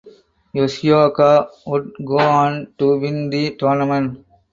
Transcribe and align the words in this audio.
Yoshioka 0.55 1.47
would 1.67 1.91
go 2.03 2.17
on 2.17 2.73
to 2.79 2.97
win 2.99 3.29
the 3.29 3.55
tournament. 3.57 4.25